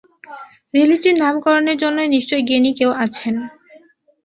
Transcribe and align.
রিয়েলিটির 0.73 1.15
নামকরণের 1.19 1.77
জন্য 1.83 1.97
নিশ্চয়ই 2.13 2.45
জ্ঞানী 2.47 2.71
কেউ 2.79 2.91
আছে। 3.03 3.27